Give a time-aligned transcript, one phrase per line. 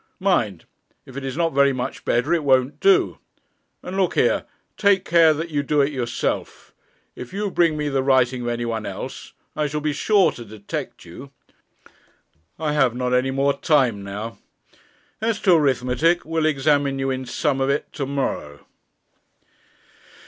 [0.19, 0.65] Mind,
[1.05, 3.19] if it is not very much better it won't do.
[3.83, 6.73] And look here; take care that you do it yourself.
[7.15, 10.43] If you bring me the writing of any one else, I shall be sure to
[10.43, 11.29] detect you.
[12.57, 14.39] I have not any more time now;
[15.21, 18.65] as to arithmetic, we'll examine you in 'some of it' to morrow.'